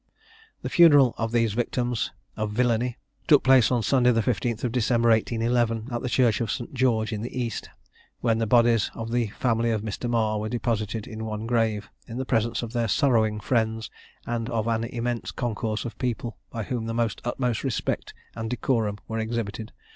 [0.63, 5.09] The funeral of these victims of villany took place on Sunday the 15th of December,
[5.09, 6.73] 1811, at the church of St.
[6.73, 7.69] George in the East,
[8.19, 10.09] when the bodies of the family of Mr.
[10.09, 13.91] Marr were deposited in one grave, in the presence of their sorrowing friends,
[14.25, 19.19] and of an immense concourse of people, by whom the utmost respect and decorum were
[19.19, 19.71] exhibited.